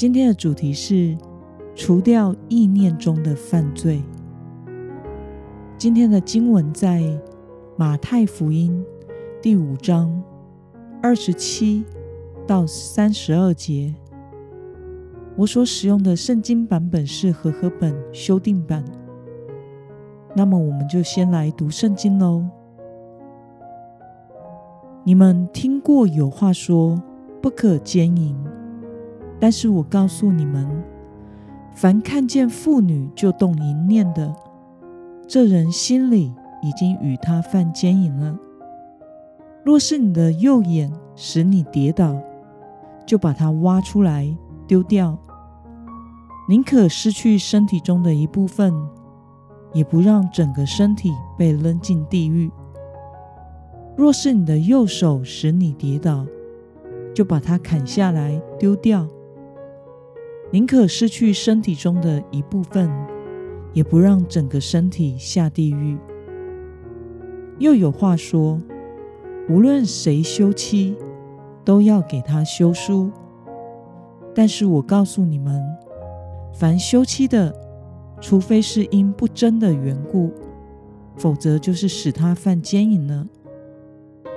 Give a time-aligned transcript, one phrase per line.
[0.00, 1.14] 今天的主题是
[1.74, 4.02] 除掉意念中的犯罪。
[5.76, 7.04] 今天的经文在
[7.76, 8.82] 马太福音
[9.42, 10.22] 第五章
[11.02, 11.84] 二十七
[12.46, 13.94] 到三十二节。
[15.36, 18.82] 我所使用的圣经版本是和合本修订版。
[20.34, 22.42] 那么，我们就先来读圣经喽。
[25.04, 27.02] 你们听过有话说
[27.42, 28.34] “不可奸淫”。
[29.40, 30.68] 但是我告诉你们，
[31.74, 34.36] 凡看见妇女就动淫念的，
[35.26, 36.30] 这人心里
[36.62, 38.38] 已经与他犯奸淫了。
[39.64, 42.14] 若是你的右眼使你跌倒，
[43.06, 45.16] 就把它挖出来丢掉，
[46.48, 48.74] 宁可失去身体中的一部分，
[49.72, 52.50] 也不让整个身体被扔进地狱。
[53.96, 56.26] 若是你的右手使你跌倒，
[57.14, 59.06] 就把它砍下来丢掉。
[60.52, 62.90] 宁可失去身体中的一部分，
[63.72, 65.96] 也不让整个身体下地狱。
[67.58, 68.60] 又有话说：
[69.48, 70.96] 无论谁休妻，
[71.64, 73.10] 都要给他休书。
[74.34, 75.62] 但是我告诉你们，
[76.52, 77.54] 凡休妻的，
[78.20, 80.32] 除非是因不贞的缘故，
[81.16, 83.24] 否则就是使他犯奸淫了。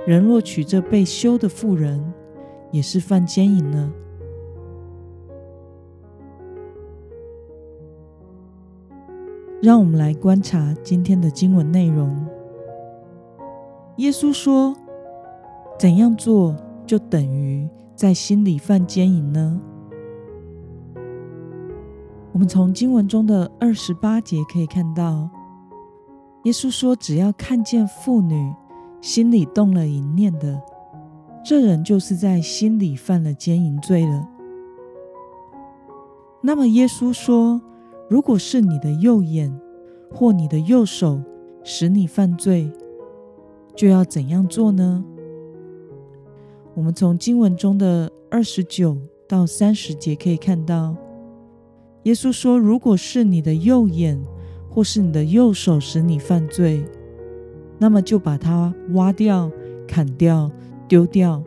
[0.06, 2.12] 人若娶这被休的妇人，
[2.70, 3.90] 也是犯奸淫了。
[9.64, 12.14] 让我们来观察今天的经文内容。
[13.96, 14.76] 耶稣说
[15.80, 16.54] ：“怎样做
[16.84, 19.58] 就等于在心里犯奸淫呢？”
[22.32, 25.30] 我们从经文中的二十八节可以看到，
[26.42, 28.52] 耶稣说：“只要看见妇女
[29.00, 30.60] 心里动了淫念的，
[31.42, 34.28] 这人就是在心里犯了奸淫罪了。”
[36.42, 37.62] 那么耶稣说。
[38.08, 39.52] 如果是你的右眼
[40.10, 41.22] 或你的右手
[41.62, 42.70] 使你犯罪，
[43.74, 45.04] 就要怎样做呢？
[46.74, 50.94] 我们从经文中的二十九到三十节可以看到，
[52.02, 54.22] 耶稣说：“如果是你的右眼
[54.68, 56.84] 或是你的右手使你犯罪，
[57.78, 59.50] 那么就把它挖掉、
[59.88, 60.50] 砍掉、
[60.86, 61.42] 丢掉，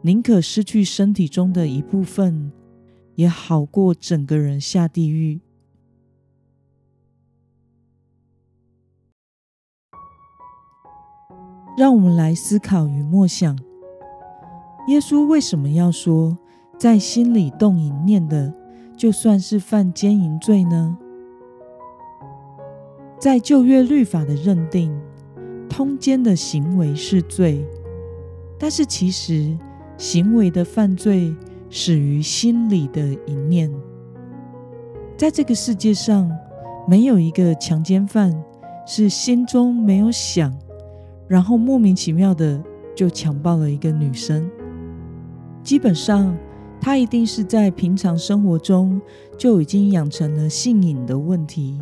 [0.00, 2.50] 宁可失去身体中的一部分，
[3.16, 5.40] 也好过整个人下地狱。”
[11.76, 13.54] 让我们来思考与默想：
[14.88, 16.38] 耶稣为什么要说
[16.78, 18.54] 在心里动淫念的，
[18.96, 20.96] 就算是犯奸淫罪呢？
[23.20, 24.90] 在旧约律法的认定，
[25.68, 27.62] 通奸的行为是罪，
[28.58, 29.58] 但是其实
[29.98, 31.36] 行为的犯罪
[31.68, 33.70] 始于心里的淫念。
[35.18, 36.30] 在这个世界上，
[36.88, 38.32] 没有一个强奸犯
[38.86, 40.50] 是心中没有想。
[41.28, 42.62] 然后莫名其妙的
[42.94, 44.48] 就强暴了一个女生，
[45.62, 46.36] 基本上
[46.80, 49.00] 他一定是在平常生活中
[49.36, 51.80] 就已经养成了性瘾的问题，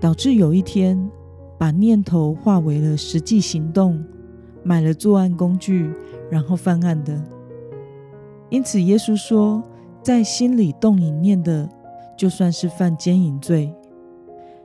[0.00, 1.10] 导致有一天
[1.56, 4.04] 把念头化为了实际行动，
[4.62, 5.90] 买了作案工具，
[6.30, 7.18] 然后犯案的。
[8.50, 9.62] 因此，耶稣说，
[10.02, 11.68] 在心里动淫念的，
[12.16, 13.74] 就算是犯奸淫罪。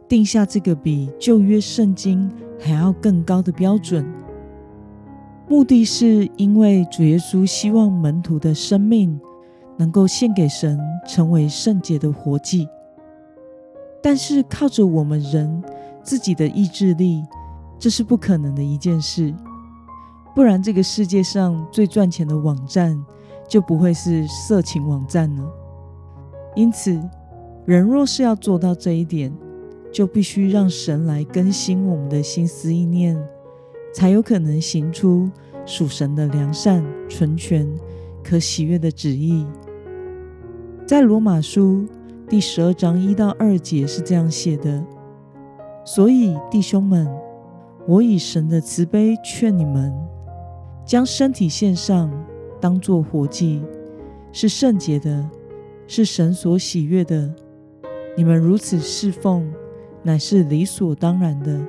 [0.10, 4.04] 定下这个比旧约圣经还要更高的标准，
[5.48, 9.18] 目的是因为主耶稣希望门徒的生命
[9.78, 12.68] 能够献给神，成为圣洁的活祭。
[14.02, 15.64] 但是靠着我们人
[16.02, 17.24] 自己的意志力，
[17.78, 19.32] 这是不可能的一件事。
[20.34, 23.00] 不然，这个世界上最赚钱的网站
[23.48, 25.44] 就不会是色情网站了。
[26.56, 27.00] 因此，
[27.66, 29.32] 人若是要做到这一点，
[29.92, 33.18] 就必须让神来更新我们的心思意念，
[33.94, 35.30] 才有可能行出
[35.66, 37.68] 属神的良善、纯全、
[38.24, 39.46] 可喜悦的旨意。
[40.86, 41.86] 在罗马书
[42.28, 44.84] 第十二章一到二节是这样写的：
[45.86, 47.08] 所以弟兄们，
[47.88, 49.94] 我以神的慈悲劝你们，
[50.86, 52.12] 将身体献上，
[52.60, 53.64] 当作活祭，
[54.32, 55.28] 是圣洁的，
[55.88, 57.34] 是神所喜悦的。
[58.18, 59.52] 你们如此侍奉，
[60.10, 61.62] 乃是理所当然的。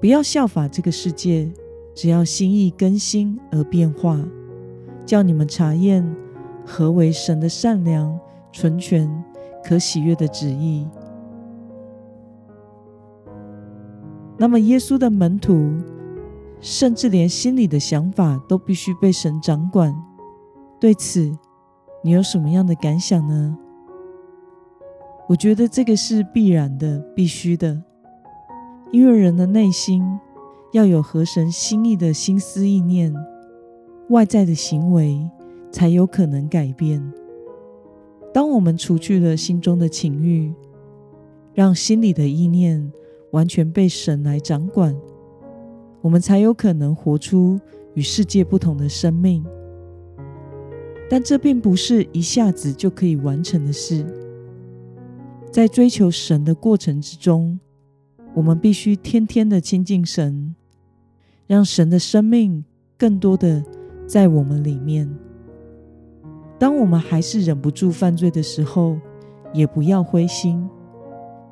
[0.00, 1.50] 不要效法这个世界，
[1.92, 4.16] 只要心意更新而变化，
[5.04, 6.08] 叫你们查验
[6.64, 8.16] 何为神的善良、
[8.52, 9.10] 纯全、
[9.64, 10.86] 可喜悦的旨意。
[14.38, 15.72] 那么，耶稣的门徒，
[16.60, 19.92] 甚至连心里的想法都必须被神掌管。
[20.78, 21.36] 对此，
[22.04, 23.58] 你有什么样的感想呢？
[25.32, 27.82] 我觉得这个是必然的、必须的。
[28.90, 30.04] 因为人的内心
[30.74, 33.10] 要有合神心意的心思意念，
[34.10, 35.26] 外在的行为
[35.70, 37.02] 才有可能改变。
[38.34, 40.52] 当我们除去了心中的情欲，
[41.54, 42.92] 让心里的意念
[43.30, 44.94] 完全被神来掌管，
[46.02, 47.58] 我们才有可能活出
[47.94, 49.42] 与世界不同的生命。
[51.08, 54.04] 但这并不是一下子就可以完成的事，
[55.52, 57.60] 在追求神的过程之中。
[58.34, 60.56] 我们必须天天的亲近神，
[61.46, 62.64] 让神的生命
[62.96, 63.62] 更多的
[64.06, 65.14] 在我们里面。
[66.58, 68.96] 当我们还是忍不住犯罪的时候，
[69.52, 70.66] 也不要灰心，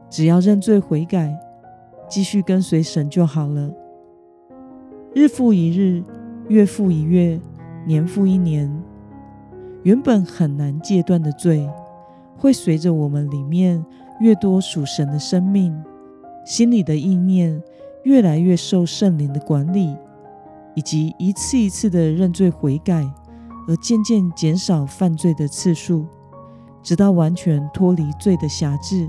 [0.09, 1.39] 只要认罪悔改，
[2.09, 3.71] 继续跟随神就好了。
[5.13, 6.03] 日复一日，
[6.49, 7.39] 月复一月，
[7.87, 8.73] 年复一年，
[9.83, 11.69] 原本很难戒断的罪，
[12.41, 13.85] 会随着我们里面
[14.19, 15.79] 越多属神的生命。
[16.47, 17.63] 心里的意念
[18.05, 19.95] 越来越受圣灵的管理，
[20.75, 23.05] 以及一次一次的认罪悔改，
[23.69, 26.07] 而渐渐减少犯罪的次数，
[26.83, 29.07] 直到完全脱离罪的辖制，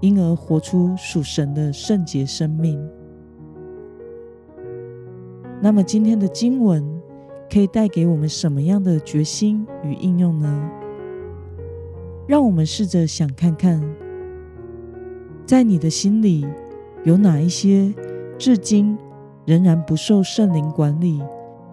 [0.00, 2.76] 因而活出属神的圣洁生命。
[5.62, 6.84] 那么，今天的经文
[7.50, 10.70] 可以带给我们什么样的决心与应用呢？
[12.30, 13.82] 让我们试着想看看。
[15.44, 16.46] 在你的心里，
[17.02, 17.92] 有哪一些
[18.38, 18.96] 至今
[19.44, 21.20] 仍然不受圣灵管理、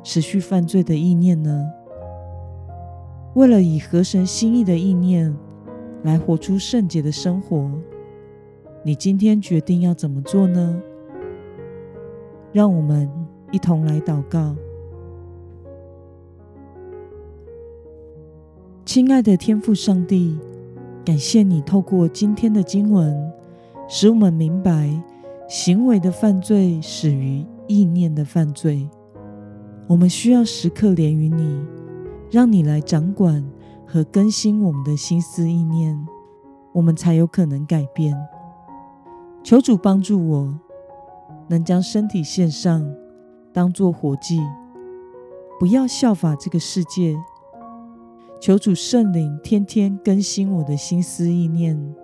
[0.02, 1.64] 持续犯罪的意念呢？
[3.36, 5.32] 为了以合神心意的意念
[6.02, 7.70] 来活出圣洁的生活，
[8.84, 10.82] 你今天决定要怎么做呢？
[12.52, 13.08] 让我们
[13.52, 14.56] 一同来祷告。
[18.84, 20.40] 亲爱的天父上帝，
[21.08, 23.32] 感谢你透过今天的经文。
[23.88, 24.92] 使我们明白，
[25.48, 28.90] 行为的犯罪始于意念的犯罪。
[29.88, 31.66] 我们需要时刻连于你，
[32.30, 33.42] 让你来掌管
[33.86, 35.98] 和更新我们的心思意念，
[36.74, 38.14] 我们才有可能改变。
[39.42, 40.60] 求主帮助我，
[41.48, 42.86] 能将身体献上，
[43.54, 44.42] 当作活祭，
[45.58, 47.16] 不要效法这个世界。
[48.40, 51.96] 求主圣灵天天更新我的心思意念。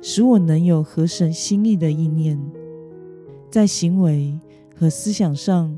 [0.00, 2.40] 使我能有合神心意的意念，
[3.50, 4.38] 在行为
[4.76, 5.76] 和思想上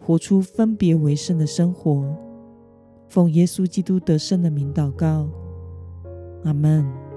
[0.00, 2.16] 活出分别为圣的生活。
[3.08, 5.28] 奉耶稣基督得胜的名祷告，
[6.44, 7.07] 阿门。